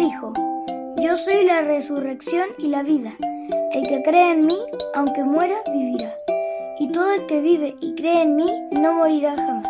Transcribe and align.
dijo, 0.00 0.32
Yo 1.02 1.16
soy 1.16 1.44
la 1.44 1.62
resurrección 1.62 2.48
y 2.58 2.68
la 2.68 2.82
vida. 2.82 3.14
El 3.72 3.86
que 3.86 4.02
cree 4.02 4.32
en 4.32 4.46
mí, 4.46 4.58
aunque 4.94 5.24
muera, 5.24 5.56
vivirá. 5.72 6.14
Y 6.78 6.90
todo 6.92 7.12
el 7.12 7.26
que 7.26 7.40
vive 7.40 7.74
y 7.80 7.94
cree 7.94 8.22
en 8.22 8.36
mí, 8.36 8.46
no 8.70 8.94
morirá 8.94 9.36
jamás. 9.36 9.68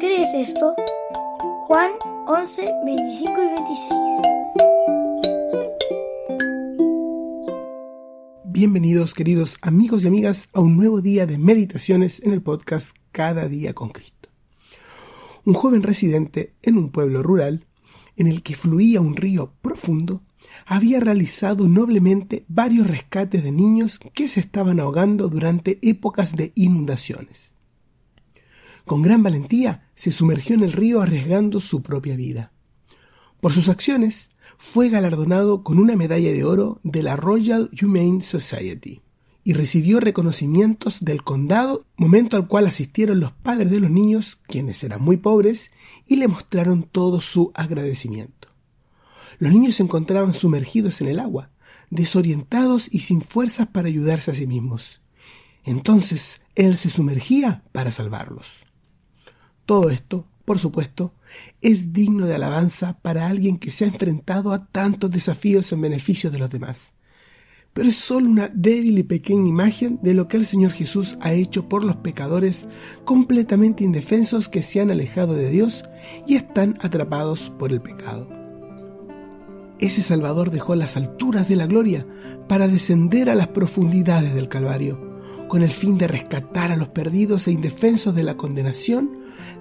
¿Crees 0.00 0.34
esto? 0.34 0.74
Juan 1.66 1.92
11, 2.26 2.64
25 2.84 3.32
y 3.42 3.46
26. 3.46 3.94
Bienvenidos 8.44 9.14
queridos 9.14 9.58
amigos 9.62 10.02
y 10.02 10.08
amigas 10.08 10.48
a 10.52 10.60
un 10.60 10.76
nuevo 10.76 11.00
día 11.00 11.26
de 11.26 11.38
meditaciones 11.38 12.20
en 12.24 12.32
el 12.32 12.42
podcast 12.42 12.96
Cada 13.12 13.48
día 13.48 13.72
con 13.72 13.90
Cristo. 13.90 14.30
Un 15.44 15.54
joven 15.54 15.82
residente 15.82 16.54
en 16.62 16.76
un 16.76 16.90
pueblo 16.90 17.22
rural 17.22 17.67
en 18.18 18.26
el 18.26 18.42
que 18.42 18.56
fluía 18.56 19.00
un 19.00 19.16
río 19.16 19.54
profundo, 19.62 20.22
había 20.66 21.00
realizado 21.00 21.68
noblemente 21.68 22.44
varios 22.48 22.86
rescates 22.86 23.42
de 23.42 23.52
niños 23.52 23.98
que 24.12 24.28
se 24.28 24.40
estaban 24.40 24.80
ahogando 24.80 25.28
durante 25.28 25.78
épocas 25.82 26.36
de 26.36 26.52
inundaciones. 26.54 27.54
Con 28.84 29.02
gran 29.02 29.22
valentía 29.22 29.88
se 29.94 30.10
sumergió 30.12 30.56
en 30.56 30.64
el 30.64 30.72
río 30.72 31.00
arriesgando 31.00 31.60
su 31.60 31.82
propia 31.82 32.16
vida. 32.16 32.52
Por 33.40 33.52
sus 33.52 33.68
acciones 33.68 34.30
fue 34.58 34.88
galardonado 34.88 35.62
con 35.62 35.78
una 35.78 35.94
medalla 35.94 36.32
de 36.32 36.44
oro 36.44 36.80
de 36.82 37.02
la 37.02 37.16
Royal 37.16 37.70
Humane 37.80 38.20
Society 38.20 39.00
y 39.48 39.54
recibió 39.54 39.98
reconocimientos 39.98 41.00
del 41.00 41.24
condado, 41.24 41.86
momento 41.96 42.36
al 42.36 42.48
cual 42.48 42.66
asistieron 42.66 43.18
los 43.18 43.32
padres 43.32 43.70
de 43.70 43.80
los 43.80 43.90
niños, 43.90 44.36
quienes 44.46 44.84
eran 44.84 45.00
muy 45.00 45.16
pobres, 45.16 45.70
y 46.06 46.16
le 46.16 46.28
mostraron 46.28 46.82
todo 46.82 47.22
su 47.22 47.50
agradecimiento. 47.54 48.48
Los 49.38 49.50
niños 49.50 49.76
se 49.76 49.84
encontraban 49.84 50.34
sumergidos 50.34 51.00
en 51.00 51.08
el 51.08 51.18
agua, 51.18 51.50
desorientados 51.88 52.90
y 52.92 52.98
sin 52.98 53.22
fuerzas 53.22 53.68
para 53.68 53.88
ayudarse 53.88 54.32
a 54.32 54.34
sí 54.34 54.46
mismos. 54.46 55.00
Entonces 55.64 56.42
él 56.54 56.76
se 56.76 56.90
sumergía 56.90 57.64
para 57.72 57.90
salvarlos. 57.90 58.66
Todo 59.64 59.88
esto, 59.88 60.28
por 60.44 60.58
supuesto, 60.58 61.14
es 61.62 61.94
digno 61.94 62.26
de 62.26 62.34
alabanza 62.34 62.98
para 63.00 63.28
alguien 63.28 63.56
que 63.56 63.70
se 63.70 63.86
ha 63.86 63.88
enfrentado 63.88 64.52
a 64.52 64.66
tantos 64.66 65.08
desafíos 65.08 65.72
en 65.72 65.80
beneficio 65.80 66.30
de 66.30 66.38
los 66.38 66.50
demás 66.50 66.92
pero 67.72 67.88
es 67.88 67.96
solo 67.96 68.28
una 68.28 68.48
débil 68.48 68.98
y 68.98 69.02
pequeña 69.02 69.48
imagen 69.48 70.00
de 70.02 70.14
lo 70.14 70.26
que 70.26 70.36
el 70.36 70.46
Señor 70.46 70.72
Jesús 70.72 71.16
ha 71.20 71.32
hecho 71.32 71.68
por 71.68 71.84
los 71.84 71.96
pecadores 71.96 72.66
completamente 73.04 73.84
indefensos 73.84 74.48
que 74.48 74.62
se 74.62 74.80
han 74.80 74.90
alejado 74.90 75.34
de 75.34 75.50
Dios 75.50 75.84
y 76.26 76.34
están 76.34 76.76
atrapados 76.80 77.50
por 77.58 77.72
el 77.72 77.80
pecado. 77.80 78.28
Ese 79.78 80.02
Salvador 80.02 80.50
dejó 80.50 80.74
las 80.74 80.96
alturas 80.96 81.48
de 81.48 81.54
la 81.54 81.66
gloria 81.66 82.04
para 82.48 82.66
descender 82.66 83.30
a 83.30 83.36
las 83.36 83.48
profundidades 83.48 84.34
del 84.34 84.48
Calvario, 84.48 85.20
con 85.46 85.62
el 85.62 85.70
fin 85.70 85.98
de 85.98 86.08
rescatar 86.08 86.72
a 86.72 86.76
los 86.76 86.88
perdidos 86.88 87.46
e 87.46 87.52
indefensos 87.52 88.14
de 88.14 88.24
la 88.24 88.36
condenación, 88.36 89.12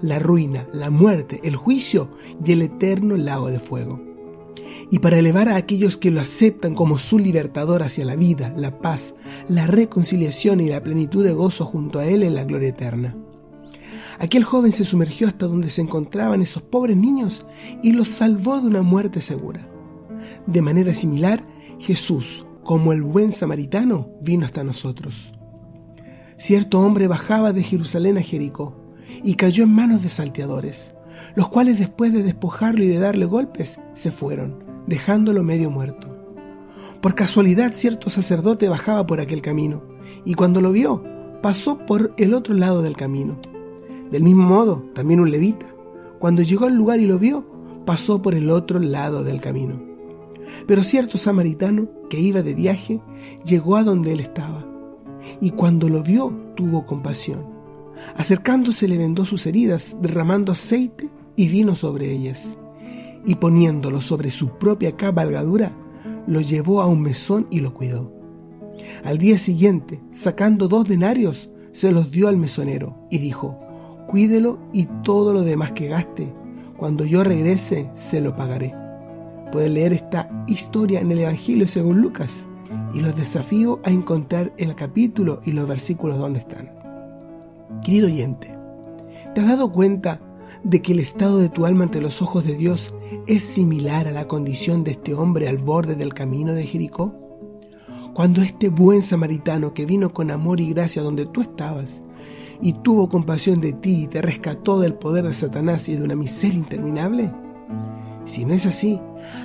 la 0.02 0.18
ruina, 0.18 0.68
la 0.74 0.90
muerte, 0.90 1.40
el 1.44 1.56
juicio 1.56 2.12
y 2.44 2.52
el 2.52 2.64
eterno 2.64 3.16
lago 3.16 3.50
de 3.50 3.60
fuego 3.60 4.07
y 4.90 5.00
para 5.00 5.20
elevar 5.20 5.50
a 5.50 5.58
aquellos 5.58 5.98
que 5.98 6.12
lo 6.12 6.22
aceptan 6.22 6.74
como 6.74 6.98
su 6.98 7.20
libertador 7.20 7.84
hacia 7.84 8.06
la 8.06 8.16
vida, 8.16 8.54
la 8.56 8.80
paz, 8.80 9.16
la 9.50 9.68
reconciliación 9.68 10.62
y 10.62 10.70
la 10.70 10.82
plenitud 10.82 11.26
de 11.26 11.34
gozo 11.34 11.66
junto 11.66 12.00
a 12.00 12.06
Él 12.06 12.24
en 12.24 12.36
la 12.36 12.46
gloria 12.46 12.70
eterna. 12.70 13.16
Aquel 14.20 14.44
joven 14.44 14.72
se 14.72 14.86
sumergió 14.86 15.28
hasta 15.28 15.46
donde 15.46 15.70
se 15.70 15.82
encontraban 15.82 16.42
esos 16.42 16.64
pobres 16.64 16.98
niños 16.98 17.46
y 17.84 17.92
los 17.92 18.08
salvó 18.08 18.60
de 18.62 18.68
una 18.68 18.82
muerte 18.82 19.22
segura. 19.22 19.70
De 20.48 20.62
manera 20.62 20.94
similar, 20.94 21.46
Jesús, 21.80 22.48
como 22.64 22.94
el 22.94 23.02
buen 23.02 23.32
samaritano, 23.32 24.10
vino 24.22 24.46
hasta 24.46 24.64
nosotros. 24.64 25.34
Cierto 26.38 26.82
hombre 26.82 27.08
bajaba 27.08 27.54
de 27.54 27.64
Jerusalén 27.64 28.18
a 28.18 28.22
Jericó 28.22 28.76
y 29.24 29.36
cayó 29.36 29.64
en 29.64 29.74
manos 29.74 30.02
de 30.02 30.10
salteadores, 30.10 30.96
los 31.36 31.50
cuales 31.50 31.78
después 31.78 32.14
de 32.14 32.24
despojarlo 32.24 32.84
y 32.84 32.88
de 32.88 33.00
darle 33.00 33.26
golpes, 33.26 33.80
se 33.94 34.12
fueron 34.12 34.67
dejándolo 34.88 35.44
medio 35.44 35.70
muerto. 35.70 36.08
Por 37.02 37.14
casualidad 37.14 37.74
cierto 37.76 38.10
sacerdote 38.10 38.70
bajaba 38.70 39.06
por 39.06 39.20
aquel 39.20 39.42
camino, 39.42 39.84
y 40.26 40.34
cuando 40.34 40.62
lo 40.62 40.72
vio, 40.72 41.04
pasó 41.44 41.86
por 41.86 42.14
el 42.18 42.34
otro 42.34 42.56
lado 42.56 42.82
del 42.82 42.96
camino. 42.96 43.38
Del 44.10 44.24
mismo 44.24 44.44
modo, 44.44 44.84
también 44.96 45.20
un 45.20 45.30
levita, 45.30 45.68
cuando 46.18 46.42
llegó 46.42 46.66
al 46.66 46.76
lugar 46.76 47.00
y 47.00 47.06
lo 47.06 47.20
vio, 47.20 47.46
pasó 47.86 48.22
por 48.22 48.34
el 48.34 48.50
otro 48.50 48.80
lado 48.80 49.24
del 49.24 49.40
camino. 49.40 49.80
Pero 50.66 50.84
cierto 50.84 51.18
samaritano, 51.18 51.88
que 52.10 52.20
iba 52.20 52.42
de 52.42 52.56
viaje, 52.56 53.02
llegó 53.46 53.76
a 53.76 53.84
donde 53.84 54.14
él 54.14 54.22
estaba, 54.22 54.66
y 55.42 55.52
cuando 55.52 55.90
lo 55.90 56.02
vio, 56.02 56.32
tuvo 56.56 56.86
compasión. 56.86 57.46
Acercándose 58.16 58.88
le 58.88 58.98
vendó 58.98 59.26
sus 59.26 59.46
heridas, 59.46 59.98
derramando 60.02 60.52
aceite 60.52 61.10
y 61.36 61.50
vino 61.50 61.76
sobre 61.76 62.12
ellas 62.12 62.58
y 63.26 63.36
poniéndolo 63.36 64.02
sobre 64.02 64.30
su 64.30 64.58
propia 64.58 64.96
cabalgadura, 64.96 65.72
lo 66.28 66.42
llevó 66.42 66.82
a 66.82 66.88
un 66.88 67.02
mesón 67.02 67.48
y 67.50 67.60
lo 67.60 67.74
cuidó. 67.74 68.12
Al 69.04 69.18
día 69.18 69.38
siguiente, 69.38 70.02
sacando 70.12 70.68
dos 70.68 70.88
denarios, 70.88 71.52
se 71.72 71.92
los 71.92 72.12
dio 72.12 72.28
al 72.28 72.38
mesonero 72.38 72.98
y 73.10 73.20
dijo, 73.20 73.60
cuídelo 74.08 74.60
y 74.74 74.88
todo 75.04 75.34
lo 75.34 75.44
demás 75.44 75.72
que 75.74 75.88
gaste, 75.88 76.34
cuando 76.76 77.06
yo 77.06 77.24
regrese 77.24 77.90
se 77.94 78.22
lo 78.22 78.36
pagaré. 78.36 78.74
Pueden 79.52 79.76
leer 79.76 79.94
esta 79.94 80.30
historia 80.48 81.00
en 81.00 81.12
el 81.12 81.20
Evangelio 81.20 81.68
según 81.68 82.02
Lucas 82.02 82.48
y 82.94 83.00
los 83.00 83.16
desafío 83.16 83.80
a 83.84 83.90
encontrar 83.90 84.54
el 84.58 84.76
capítulo 84.76 85.40
y 85.46 85.52
los 85.52 85.68
versículos 85.68 86.18
donde 86.18 86.40
están. 86.40 86.72
Querido 87.84 88.08
oyente, 88.08 88.56
¿te 89.34 89.42
has 89.42 89.48
dado 89.48 89.72
cuenta 89.72 90.20
de 90.68 90.82
que 90.82 90.92
el 90.92 91.00
estado 91.00 91.38
de 91.38 91.48
tu 91.48 91.66
alma 91.66 91.86
ante 91.86 92.02
los 92.02 92.22
ojos 92.22 92.46
de 92.46 92.58
Dios 92.58 92.94
es 93.26 93.42
similar 93.42 94.06
a 94.06 94.12
la 94.12 94.28
condición 94.28 94.84
de 94.84 94.92
este 94.92 95.14
hombre 95.14 95.48
al 95.48 95.58
borde 95.58 95.96
del 95.96 96.14
camino 96.14 96.54
de 96.54 96.66
Jericó? 96.66 97.18
Cuando 98.14 98.42
este 98.42 98.68
buen 98.68 99.02
samaritano 99.02 99.74
que 99.74 99.86
vino 99.86 100.12
con 100.14 100.30
amor 100.30 100.60
y 100.60 100.72
gracia 100.72 101.02
donde 101.02 101.26
tú 101.26 101.42
estabas 101.42 102.04
y 102.62 102.74
tuvo 102.74 103.08
compasión 103.08 103.62
de 103.62 103.72
ti 103.72 104.04
y 104.04 104.08
te 104.08 104.22
rescató 104.22 104.82
del 104.82 104.96
poder 104.96 105.26
de 105.26 105.34
Satanás 105.34 105.88
y 105.88 105.96
de 105.96 106.04
una 106.04 106.18
miseria 106.18 106.60
interminable? 106.60 107.32
Si 108.26 108.44
no 108.44 108.54
es 108.54 108.66
así, 108.66 109.00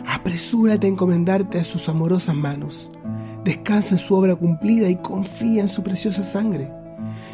apresúrate 0.04 0.88
a 0.88 0.90
encomendarte 0.90 1.60
a 1.60 1.64
sus 1.64 1.88
amorosas 1.88 2.34
manos. 2.34 2.90
Descansa 3.44 3.94
en 3.94 4.00
su 4.00 4.16
obra 4.16 4.34
cumplida 4.34 4.90
y 4.90 4.96
confía 4.96 5.62
en 5.62 5.68
su 5.68 5.84
preciosa 5.84 6.24
sangre. 6.24 6.81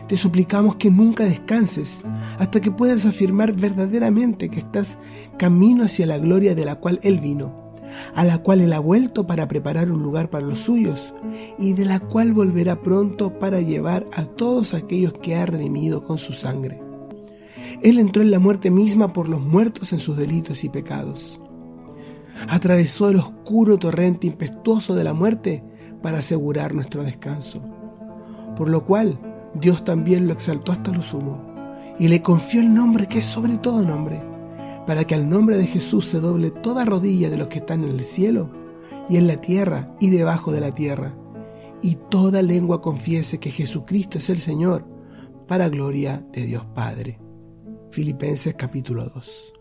Te 0.06 0.16
suplicamos 0.16 0.76
que 0.76 0.90
nunca 0.90 1.24
descanses 1.24 2.04
hasta 2.38 2.60
que 2.60 2.70
puedas 2.70 3.06
afirmar 3.06 3.52
verdaderamente 3.52 4.48
que 4.48 4.60
estás 4.60 4.98
camino 5.38 5.84
hacia 5.84 6.06
la 6.06 6.18
gloria 6.18 6.54
de 6.54 6.64
la 6.64 6.76
cual 6.76 6.98
Él 7.02 7.18
vino, 7.18 7.72
a 8.14 8.24
la 8.24 8.38
cual 8.38 8.60
Él 8.60 8.72
ha 8.72 8.78
vuelto 8.78 9.26
para 9.26 9.48
preparar 9.48 9.90
un 9.90 10.02
lugar 10.02 10.30
para 10.30 10.46
los 10.46 10.60
suyos 10.60 11.12
y 11.58 11.74
de 11.74 11.84
la 11.84 12.00
cual 12.00 12.32
volverá 12.32 12.80
pronto 12.82 13.38
para 13.38 13.60
llevar 13.60 14.06
a 14.14 14.24
todos 14.24 14.74
aquellos 14.74 15.14
que 15.22 15.36
ha 15.36 15.46
redimido 15.46 16.02
con 16.04 16.18
su 16.18 16.32
sangre. 16.32 16.80
Él 17.82 17.98
entró 17.98 18.22
en 18.22 18.30
la 18.30 18.40
muerte 18.40 18.70
misma 18.70 19.12
por 19.12 19.28
los 19.28 19.40
muertos 19.40 19.92
en 19.92 20.00
sus 20.00 20.16
delitos 20.16 20.64
y 20.64 20.68
pecados. 20.68 21.40
Atravesó 22.48 23.10
el 23.10 23.16
oscuro 23.16 23.78
torrente 23.78 24.26
impetuoso 24.26 24.94
de 24.94 25.04
la 25.04 25.12
muerte 25.12 25.62
para 26.02 26.18
asegurar 26.18 26.74
nuestro 26.74 27.04
descanso. 27.04 27.62
Por 28.56 28.68
lo 28.68 28.84
cual, 28.84 29.18
Dios 29.54 29.84
también 29.84 30.26
lo 30.26 30.32
exaltó 30.32 30.72
hasta 30.72 30.92
lo 30.92 31.02
sumo 31.02 31.48
y 31.98 32.08
le 32.08 32.22
confió 32.22 32.60
el 32.60 32.72
nombre 32.72 33.08
que 33.08 33.18
es 33.18 33.24
sobre 33.24 33.58
todo 33.58 33.84
nombre, 33.84 34.22
para 34.86 35.04
que 35.04 35.14
al 35.14 35.28
nombre 35.28 35.58
de 35.58 35.66
Jesús 35.66 36.06
se 36.06 36.20
doble 36.20 36.50
toda 36.50 36.84
rodilla 36.84 37.28
de 37.28 37.36
los 37.36 37.48
que 37.48 37.58
están 37.58 37.84
en 37.84 37.90
el 37.90 38.04
cielo 38.04 38.50
y 39.08 39.16
en 39.16 39.26
la 39.26 39.40
tierra 39.40 39.86
y 40.00 40.10
debajo 40.10 40.52
de 40.52 40.60
la 40.60 40.72
tierra, 40.72 41.16
y 41.82 41.96
toda 42.08 42.42
lengua 42.42 42.80
confiese 42.80 43.38
que 43.38 43.50
Jesucristo 43.50 44.18
es 44.18 44.30
el 44.30 44.38
Señor, 44.38 44.86
para 45.46 45.68
gloria 45.68 46.24
de 46.32 46.44
Dios 46.44 46.64
Padre. 46.74 47.18
Filipenses 47.90 48.54
capítulo 48.54 49.08
2. 49.08 49.54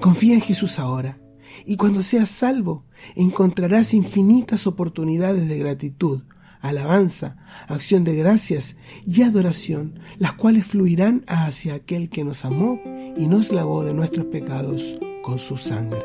Confía 0.00 0.34
en 0.34 0.40
Jesús 0.40 0.78
ahora, 0.78 1.20
y 1.64 1.76
cuando 1.76 2.02
seas 2.02 2.30
salvo, 2.30 2.84
encontrarás 3.14 3.94
infinitas 3.94 4.66
oportunidades 4.66 5.48
de 5.48 5.58
gratitud, 5.58 6.24
alabanza, 6.64 7.36
acción 7.68 8.04
de 8.04 8.16
gracias 8.16 8.76
y 9.06 9.22
adoración, 9.22 10.00
las 10.18 10.32
cuales 10.32 10.66
fluirán 10.66 11.22
hacia 11.26 11.74
aquel 11.74 12.08
que 12.08 12.24
nos 12.24 12.44
amó 12.46 12.80
y 13.16 13.26
nos 13.26 13.52
lavó 13.52 13.84
de 13.84 13.92
nuestros 13.92 14.26
pecados 14.26 14.96
con 15.22 15.38
su 15.38 15.58
sangre. 15.58 16.00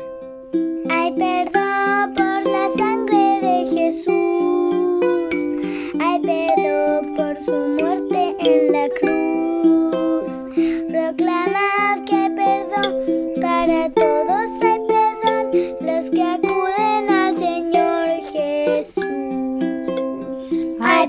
Hay 0.90 1.12
perdón 1.12 2.12
por 2.14 2.52
la 2.52 2.68
sangre 2.76 3.40
de 3.40 3.70
Jesús. 3.72 5.34
Hay 5.98 6.20
perdón 6.20 7.14
por 7.16 7.36
su 7.44 7.82
muerte 7.82 8.36
en 8.40 8.72
la 8.72 8.88
cruz. 9.00 10.32
Proclamad 10.88 12.04
que 12.04 12.30
perdón 12.36 12.94
para 13.40 13.88
todos 13.94 14.50
hay 14.60 14.80
perdón 14.86 15.44
los 15.80 16.10
que 16.10 16.22
acuden 16.22 16.89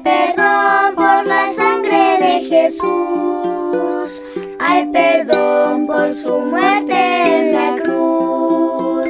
Perdón 0.03 0.95
por 0.95 1.25
la 1.27 1.47
sangre 1.53 2.17
de 2.19 2.41
Jesús. 2.41 4.21
Hay 4.59 4.87
perdón 4.87 5.85
por 5.85 6.15
su 6.15 6.39
muerte 6.39 6.93
en 6.93 7.53
la 7.53 7.81
cruz. 7.83 9.09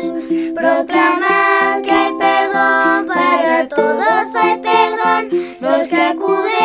Proclamad 0.54 1.82
que 1.82 1.92
hay 1.92 2.14
perdón 2.14 3.08
para 3.08 3.68
todos, 3.70 4.36
hay 4.36 4.58
perdón 4.60 5.30
los 5.62 5.88
que 5.88 6.02
acuden 6.02 6.61